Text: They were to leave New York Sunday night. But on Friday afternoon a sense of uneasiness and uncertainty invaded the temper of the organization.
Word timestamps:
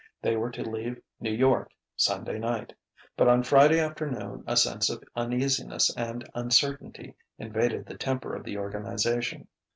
They 0.19 0.35
were 0.35 0.49
to 0.53 0.67
leave 0.67 0.99
New 1.19 1.31
York 1.31 1.69
Sunday 1.95 2.39
night. 2.39 2.73
But 3.15 3.27
on 3.27 3.43
Friday 3.43 3.79
afternoon 3.79 4.43
a 4.47 4.57
sense 4.57 4.89
of 4.89 5.03
uneasiness 5.15 5.95
and 5.95 6.27
uncertainty 6.33 7.13
invaded 7.37 7.85
the 7.85 7.97
temper 7.99 8.33
of 8.35 8.43
the 8.43 8.57
organization. 8.57 9.47